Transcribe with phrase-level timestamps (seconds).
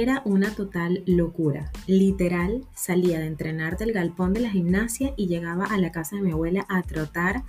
[0.00, 1.70] era una total locura.
[1.86, 6.22] Literal, salía de entrenar del galpón de la gimnasia y llegaba a la casa de
[6.22, 7.42] mi abuela a trotar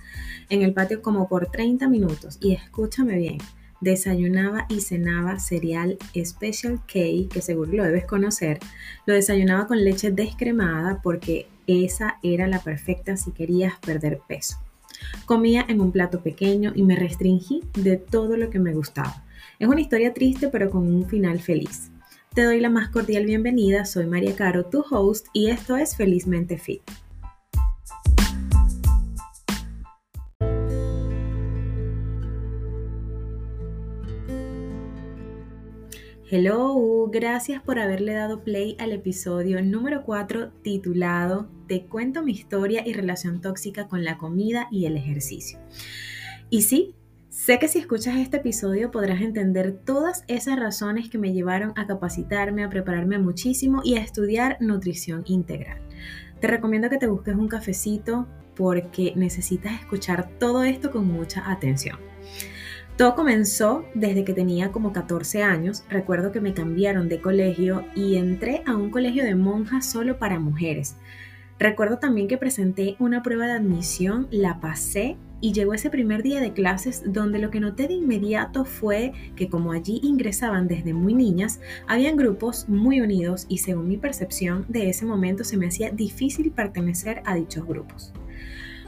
[0.50, 2.38] en el patio como por 30 minutos.
[2.42, 3.38] Y escúchame bien,
[3.80, 8.58] desayunaba y cenaba cereal Special K, que seguro lo debes conocer.
[9.06, 14.58] Lo desayunaba con leche descremada porque esa era la perfecta si querías perder peso.
[15.24, 19.24] Comía en un plato pequeño y me restringí de todo lo que me gustaba.
[19.58, 21.90] Es una historia triste pero con un final feliz.
[22.34, 26.58] Te doy la más cordial bienvenida, soy María Caro, tu host, y esto es Felizmente
[26.58, 26.82] Fit.
[36.28, 42.82] Hello, gracias por haberle dado play al episodio número 4 titulado Te cuento mi historia
[42.84, 45.60] y relación tóxica con la comida y el ejercicio.
[46.50, 46.96] Y sí,
[47.34, 51.84] Sé que si escuchas este episodio podrás entender todas esas razones que me llevaron a
[51.84, 55.78] capacitarme, a prepararme muchísimo y a estudiar nutrición integral.
[56.40, 61.98] Te recomiendo que te busques un cafecito porque necesitas escuchar todo esto con mucha atención.
[62.96, 65.82] Todo comenzó desde que tenía como 14 años.
[65.90, 70.38] Recuerdo que me cambiaron de colegio y entré a un colegio de monjas solo para
[70.38, 70.96] mujeres.
[71.58, 76.40] Recuerdo también que presenté una prueba de admisión, la pasé y llegó ese primer día
[76.40, 81.12] de clases donde lo que noté de inmediato fue que como allí ingresaban desde muy
[81.12, 85.90] niñas, habían grupos muy unidos y según mi percepción de ese momento se me hacía
[85.90, 88.14] difícil pertenecer a dichos grupos.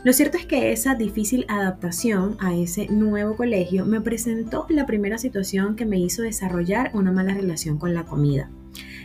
[0.02, 5.18] Lo cierto es que esa difícil adaptación a ese nuevo colegio me presentó la primera
[5.18, 8.50] situación que me hizo desarrollar una mala relación con la comida.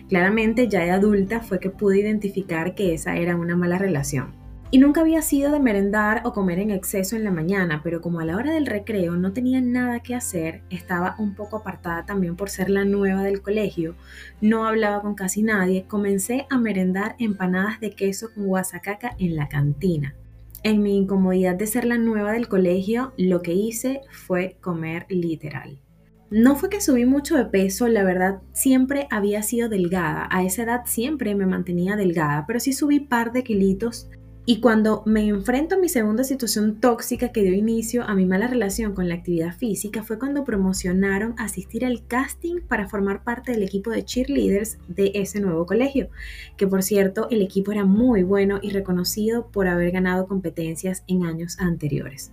[0.08, 4.41] Claramente ya de adulta fue que pude identificar que esa era una mala relación.
[4.74, 8.22] Y nunca había sido de merendar o comer en exceso en la mañana, pero como
[8.22, 12.38] a la hora del recreo no tenía nada que hacer, estaba un poco apartada también
[12.38, 13.96] por ser la nueva del colegio,
[14.40, 19.50] no hablaba con casi nadie, comencé a merendar empanadas de queso con guasacaca en la
[19.50, 20.16] cantina.
[20.64, 25.82] En mi incomodidad de ser la nueva del colegio, lo que hice fue comer literal.
[26.30, 30.64] No fue que subí mucho de peso, la verdad siempre había sido delgada, a esa
[30.64, 34.08] edad siempre me mantenía delgada, pero sí subí par de kilitos
[34.44, 38.48] y cuando me enfrento a mi segunda situación tóxica que dio inicio a mi mala
[38.48, 43.62] relación con la actividad física fue cuando promocionaron asistir al casting para formar parte del
[43.62, 46.10] equipo de cheerleaders de ese nuevo colegio,
[46.58, 51.24] que por cierto el equipo era muy bueno y reconocido por haber ganado competencias en
[51.24, 52.32] años anteriores.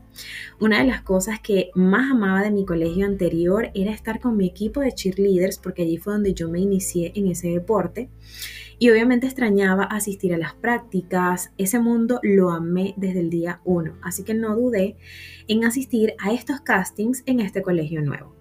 [0.61, 4.47] Una de las cosas que más amaba de mi colegio anterior era estar con mi
[4.47, 8.11] equipo de cheerleaders porque allí fue donde yo me inicié en ese deporte
[8.79, 13.99] y obviamente extrañaba asistir a las prácticas, ese mundo lo amé desde el día uno,
[14.03, 14.97] así que no dudé
[15.49, 18.37] en asistir a estos castings en este colegio nuevo.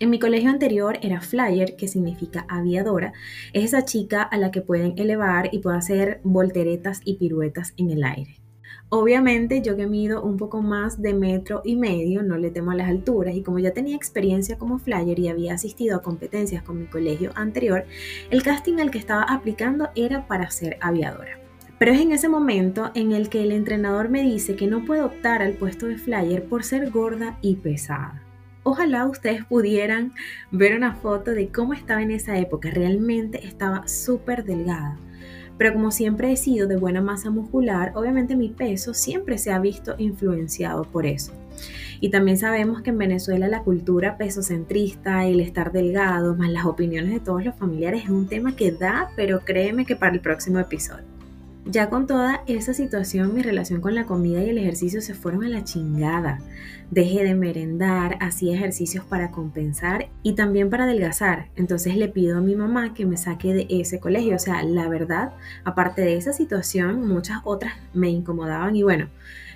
[0.00, 3.12] En mi colegio anterior era flyer, que significa aviadora,
[3.52, 7.90] es esa chica a la que pueden elevar y puede hacer volteretas y piruetas en
[7.90, 8.41] el aire.
[8.88, 12.74] Obviamente yo que mido un poco más de metro y medio, no le temo a
[12.74, 16.78] las alturas y como ya tenía experiencia como flyer y había asistido a competencias con
[16.78, 17.86] mi colegio anterior,
[18.30, 21.38] el casting al que estaba aplicando era para ser aviadora.
[21.78, 25.06] Pero es en ese momento en el que el entrenador me dice que no puedo
[25.06, 28.22] optar al puesto de flyer por ser gorda y pesada.
[28.62, 30.12] Ojalá ustedes pudieran
[30.52, 32.70] ver una foto de cómo estaba en esa época.
[32.70, 34.96] Realmente estaba súper delgada.
[35.58, 39.58] Pero como siempre he sido de buena masa muscular, obviamente mi peso siempre se ha
[39.58, 41.32] visto influenciado por eso.
[42.00, 47.12] Y también sabemos que en Venezuela la cultura pesocentrista, el estar delgado, más las opiniones
[47.12, 50.58] de todos los familiares es un tema que da, pero créeme que para el próximo
[50.58, 51.11] episodio.
[51.64, 55.44] Ya con toda esa situación, mi relación con la comida y el ejercicio se fueron
[55.44, 56.40] a la chingada.
[56.90, 61.46] Dejé de merendar, hacía ejercicios para compensar y también para adelgazar.
[61.54, 64.34] Entonces le pido a mi mamá que me saque de ese colegio.
[64.34, 65.34] O sea, la verdad,
[65.64, 69.08] aparte de esa situación, muchas otras me incomodaban y bueno,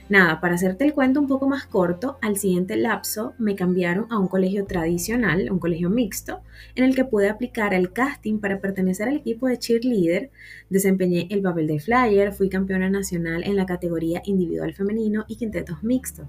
[0.08, 4.20] Nada, para hacerte el cuento un poco más corto, al siguiente lapso me cambiaron a
[4.20, 6.42] un colegio tradicional, un colegio mixto,
[6.76, 10.30] en el que pude aplicar el casting para pertenecer al equipo de cheerleader,
[10.70, 15.82] desempeñé el papel de flyer, fui campeona nacional en la categoría individual femenino y quintetos
[15.82, 16.28] mixto.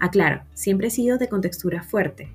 [0.00, 2.32] Aclaro, siempre he sido de contextura fuerte,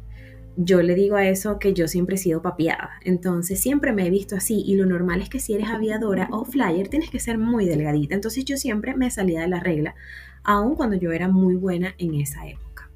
[0.60, 2.89] yo le digo a eso que yo siempre he sido papiada.
[3.04, 6.45] Entonces siempre me he visto así y lo normal es que si eres aviadora o
[6.45, 8.16] flyer tienes que ser muy delgadita.
[8.16, 9.94] Entonces yo siempre me salía de la regla,
[10.48, 12.90] aun cuando yo era muy buena en esa época.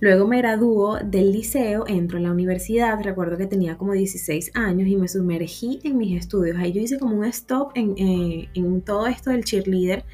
[0.00, 4.88] Luego me graduó del liceo, entro a la universidad, recuerdo que tenía como 16 años
[4.88, 6.58] y me sumergí en mis estudios.
[6.58, 10.04] Ahí yo hice como un stop en, eh, en todo esto del cheerleader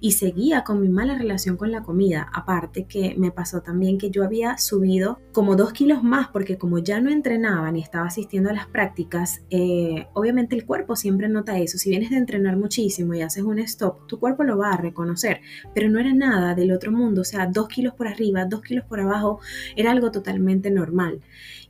[0.00, 2.28] y seguía con mi mala relación con la comida.
[2.32, 6.78] Aparte que me pasó también que yo había subido como dos kilos más porque como
[6.78, 11.58] ya no entrenaba ni estaba asistiendo a las prácticas, eh, obviamente el cuerpo siempre nota
[11.58, 11.78] eso.
[11.78, 15.40] Si vienes de entrenar muchísimo y haces un stop, tu cuerpo lo va a reconocer,
[15.74, 18.84] pero no era nada del otro mundo, o sea, dos kilos por arriba, dos kilos
[18.84, 19.40] por abajo,
[19.76, 21.20] era algo totalmente normal.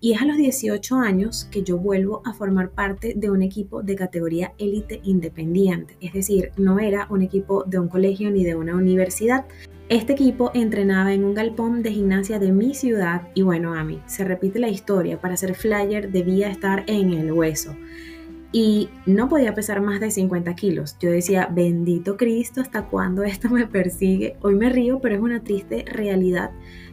[0.03, 3.83] Y es a los 18 años que yo vuelvo a formar parte de un equipo
[3.83, 8.55] de categoría élite independiente, es decir, no era un equipo de un colegio ni de
[8.55, 9.45] una universidad.
[9.91, 14.01] Este equipo entrenaba en un galpón de gimnasia de mi ciudad y bueno, a mí
[14.07, 17.77] se repite la historia, para ser flyer debía estar en el hueso
[18.53, 20.97] y no podía pesar más de 50 kilos.
[20.99, 24.37] Yo decía, bendito Cristo, ¿hasta cuándo esto me persigue?
[24.41, 26.53] Hoy me río, pero es una triste realidad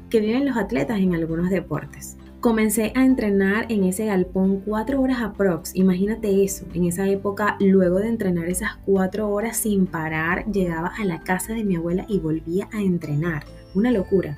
[0.10, 2.18] que viven los atletas en algunos deportes.
[2.40, 5.76] Comencé a entrenar en ese galpón cuatro horas aprox.
[5.76, 6.68] Imagínate eso.
[6.76, 11.56] En esa época, luego de entrenar esas cuatro horas sin parar, llegaba a la casa
[11.56, 13.44] de mi abuela y volvía a entrenar.
[13.74, 14.38] Una locura.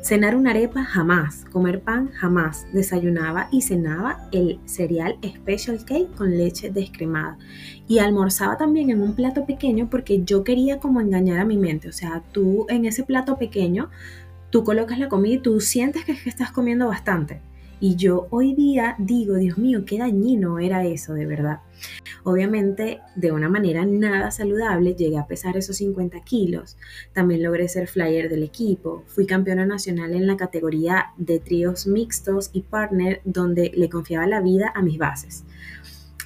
[0.00, 2.66] Cenar una arepa jamás, comer pan jamás.
[2.72, 7.36] Desayunaba y cenaba el cereal Special Cake con leche descremada.
[7.86, 11.88] Y almorzaba también en un plato pequeño porque yo quería como engañar a mi mente.
[11.90, 13.90] O sea, tú en ese plato pequeño
[14.50, 17.40] tú colocas la comida y tú sientes que, estás comiendo bastante.
[17.78, 21.60] Y yo hoy día digo, Dios mío, qué dañino era eso de verdad.
[22.24, 26.78] Obviamente, de una manera nada saludable, llegué a pesar esos 50 kilos.
[27.12, 29.04] También logré ser flyer del equipo.
[29.08, 34.40] Fui campeona nacional en la categoría de tríos mixtos y partner, donde le confiaba la
[34.40, 35.44] vida a mis bases.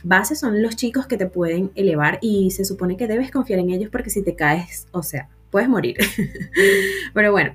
[0.03, 3.71] Bases son los chicos que te pueden elevar y se supone que debes confiar en
[3.71, 5.97] ellos porque si te caes, o sea, puedes morir.
[7.15, 7.53] Pero bueno,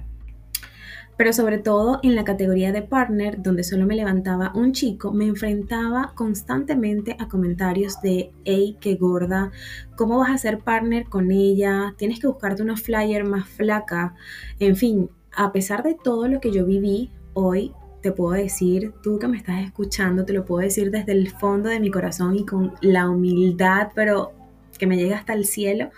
[1.18, 5.26] pero sobre todo en la categoría de partner, donde solo me levantaba un chico, me
[5.26, 9.52] enfrentaba constantemente a comentarios de, hey, qué gorda,
[9.96, 11.94] ¿cómo vas a ser partner con ella?
[11.98, 14.16] Tienes que buscarte una flyer más flaca.
[14.60, 17.72] En fin, a pesar de todo lo que yo viví hoy,
[18.02, 21.70] te puedo decir, tú que me estás escuchando, te lo puedo decir desde el fondo
[21.70, 24.34] de mi corazón y con la humildad, pero
[24.78, 25.90] que me llega hasta el cielo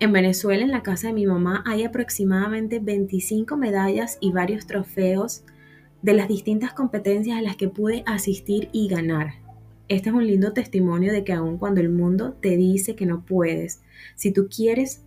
[0.00, 5.44] en Venezuela, en la casa de mi mamá, hay aproximadamente 25 medallas y varios trofeos
[6.02, 9.34] de las distintas competencias a las que pude asistir y ganar.
[9.88, 13.24] Este es un lindo testimonio de que aun cuando el mundo te dice que no
[13.24, 13.82] puedes,
[14.14, 15.04] si tú quieres,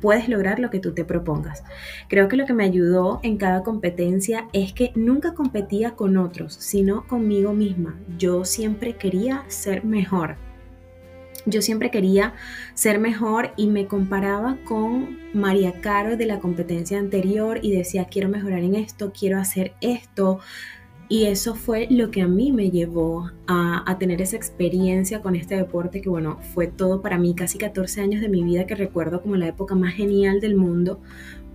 [0.00, 1.64] puedes lograr lo que tú te propongas.
[2.08, 6.54] Creo que lo que me ayudó en cada competencia es que nunca competía con otros,
[6.54, 7.98] sino conmigo misma.
[8.18, 10.36] Yo siempre quería ser mejor.
[11.46, 12.34] Yo siempre quería
[12.74, 18.28] ser mejor y me comparaba con María Caro de la competencia anterior y decía, quiero
[18.28, 20.40] mejorar en esto, quiero hacer esto.
[21.08, 25.56] Y eso fue lo que a mí me llevó a, tener esa experiencia con este
[25.56, 29.22] deporte que, bueno, fue todo para mí, casi 14 años de mi vida que recuerdo
[29.22, 31.00] como la época más genial del mundo,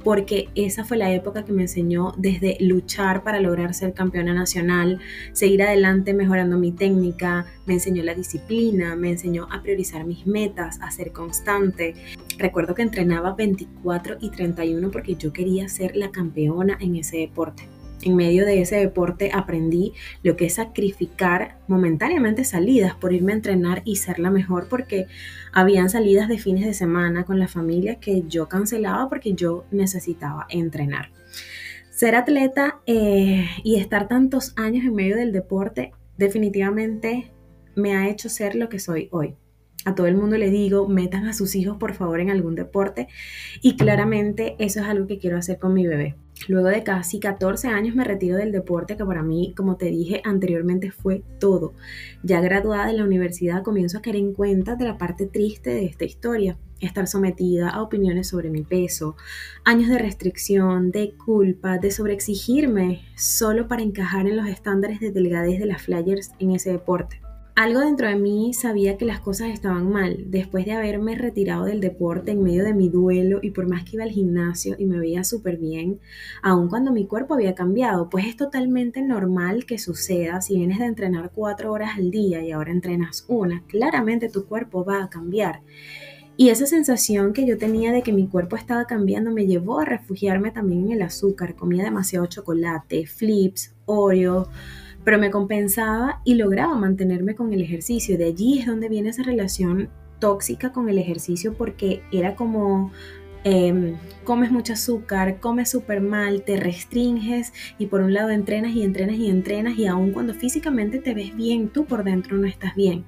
[0.03, 5.00] porque esa fue la época que me enseñó desde luchar para lograr ser campeona nacional,
[5.33, 10.80] seguir adelante mejorando mi técnica, me enseñó la disciplina, me enseñó a priorizar mis metas,
[10.81, 11.94] a ser constante.
[12.38, 17.70] Recuerdo que entrenaba 24 y 31 porque yo quería ser la campeona en ese deporte
[18.03, 19.94] en medio de ese deporte aprendí
[20.24, 25.07] lo que es sacrificar momentáneamente salidas por irme a entrenar y ser la mejor porque
[25.51, 30.48] habían salidas de fines de semana con la familia que yo cancelaba porque yo necesitaba
[30.50, 31.12] entrenar.
[31.89, 37.31] Ser atleta eh, y estar tantos años en medio del deporte definitivamente
[37.75, 39.35] me ha hecho ser lo que soy hoy.
[39.83, 43.07] A todo el mundo le digo, metan a sus hijos por favor en algún deporte
[43.61, 46.16] y claramente eso es algo que quiero hacer con mi bebé.
[46.47, 50.21] Luego de casi 14 años me retiro del deporte que para mí, como te dije
[50.23, 51.73] anteriormente, fue todo.
[52.23, 55.85] Ya graduada de la universidad comienzo a caer en cuenta de la parte triste de
[55.85, 59.16] esta historia, estar sometida a opiniones sobre mi peso,
[59.64, 65.59] años de restricción, de culpa, de sobreexigirme solo para encajar en los estándares de delgadez
[65.59, 67.21] de las flyers en ese deporte.
[67.53, 70.23] Algo dentro de mí sabía que las cosas estaban mal.
[70.27, 73.97] Después de haberme retirado del deporte en medio de mi duelo y por más que
[73.97, 75.99] iba al gimnasio y me veía súper bien,
[76.41, 80.85] aun cuando mi cuerpo había cambiado, pues es totalmente normal que suceda si vienes de
[80.85, 83.63] entrenar cuatro horas al día y ahora entrenas una.
[83.67, 85.61] Claramente tu cuerpo va a cambiar.
[86.37, 89.85] Y esa sensación que yo tenía de que mi cuerpo estaba cambiando me llevó a
[89.85, 91.55] refugiarme también en el azúcar.
[91.55, 94.47] Comía demasiado chocolate, flips, Oreo
[95.03, 98.17] pero me compensaba y lograba mantenerme con el ejercicio.
[98.17, 99.89] De allí es donde viene esa relación
[100.19, 102.91] tóxica con el ejercicio porque era como
[103.43, 108.83] em, comes mucho azúcar, comes súper mal, te restringes y por un lado entrenas y
[108.83, 112.75] entrenas y entrenas y aun cuando físicamente te ves bien, tú por dentro no estás
[112.75, 113.03] bien.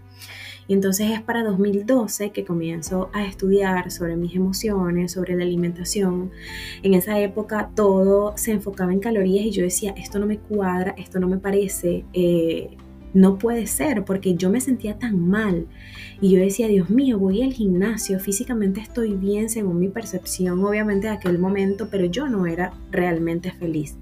[0.67, 6.31] Y entonces es para 2012 que comienzo a estudiar sobre mis emociones, sobre la alimentación.
[6.83, 10.95] En esa época todo se enfocaba en calorías y yo decía, esto no me cuadra,
[10.97, 12.05] esto no me parece.
[12.13, 12.77] Eh,
[13.13, 15.67] no puede ser porque yo me sentía tan mal
[16.19, 21.07] y yo decía, Dios mío, voy al gimnasio, físicamente estoy bien según mi percepción, obviamente
[21.07, 23.97] de aquel momento, pero yo no era realmente feliz.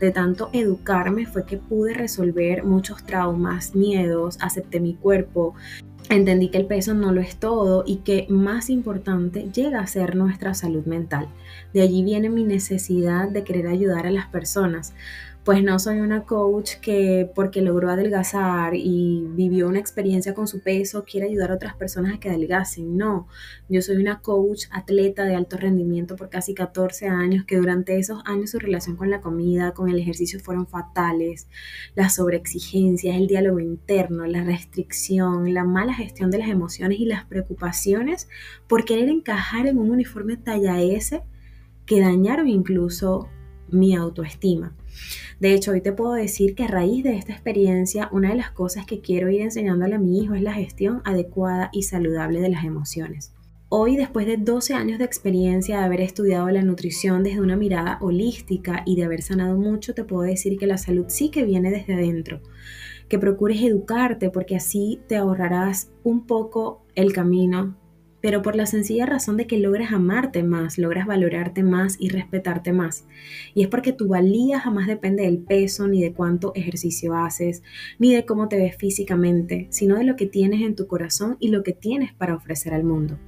[0.00, 5.54] De tanto educarme fue que pude resolver muchos traumas, miedos, acepté mi cuerpo,
[6.08, 10.16] entendí que el peso no lo es todo y que más importante llega a ser
[10.16, 11.28] nuestra salud mental.
[11.74, 14.94] De allí viene mi necesidad de querer ayudar a las personas,
[15.48, 20.60] pues no soy una coach que porque logró adelgazar y vivió una experiencia con su
[20.62, 22.98] peso quiere ayudar a otras personas a que adelgacen.
[22.98, 23.28] No,
[23.66, 28.20] yo soy una coach atleta de alto rendimiento por casi 14 años que durante esos
[28.26, 31.48] años su relación con la comida, con el ejercicio fueron fatales.
[31.94, 37.24] Las sobreexigencias, el diálogo interno, la restricción, la mala gestión de las emociones y las
[37.24, 38.28] preocupaciones
[38.66, 41.22] por querer encajar en un uniforme talla S
[41.86, 43.30] que dañaron incluso
[43.70, 44.74] mi autoestima.
[45.40, 48.50] De hecho, hoy te puedo decir que a raíz de esta experiencia, una de las
[48.50, 52.48] cosas que quiero ir enseñándole a mi hijo es la gestión adecuada y saludable de
[52.48, 53.32] las emociones.
[53.70, 57.98] Hoy, después de 12 años de experiencia de haber estudiado la nutrición desde una mirada
[58.00, 61.70] holística y de haber sanado mucho, te puedo decir que la salud sí que viene
[61.70, 62.40] desde adentro.
[63.08, 67.76] Que procures educarte porque así te ahorrarás un poco el camino
[68.20, 72.72] pero por la sencilla razón de que logras amarte más, logras valorarte más y respetarte
[72.72, 73.06] más.
[73.54, 77.62] Y es porque tu valía jamás depende del peso, ni de cuánto ejercicio haces,
[77.98, 81.48] ni de cómo te ves físicamente, sino de lo que tienes en tu corazón y
[81.48, 83.18] lo que tienes para ofrecer al mundo.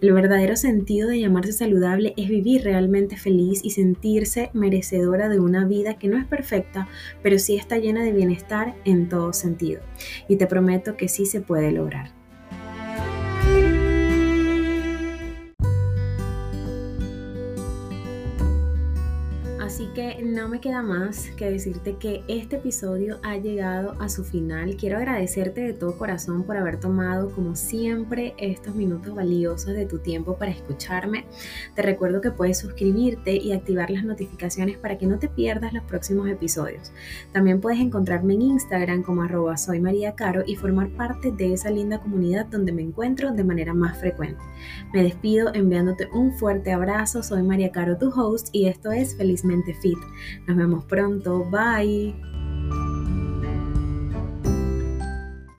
[0.00, 5.66] El verdadero sentido de llamarse saludable es vivir realmente feliz y sentirse merecedora de una
[5.66, 6.88] vida que no es perfecta,
[7.22, 9.82] pero sí está llena de bienestar en todo sentido.
[10.28, 12.17] Y te prometo que sí se puede lograr.
[19.78, 24.24] Así que no me queda más que decirte que este episodio ha llegado a su
[24.24, 24.74] final.
[24.76, 30.00] Quiero agradecerte de todo corazón por haber tomado, como siempre, estos minutos valiosos de tu
[30.00, 31.26] tiempo para escucharme.
[31.76, 35.84] Te recuerdo que puedes suscribirte y activar las notificaciones para que no te pierdas los
[35.84, 36.90] próximos episodios.
[37.30, 41.70] También puedes encontrarme en Instagram como arroba soy María Caro y formar parte de esa
[41.70, 44.42] linda comunidad donde me encuentro de manera más frecuente.
[44.92, 47.22] Me despido enviándote un fuerte abrazo.
[47.22, 49.98] Soy María Caro, tu host, y esto es Felizmente Fit.
[50.46, 51.44] Nos vemos pronto.
[51.50, 52.37] Bye.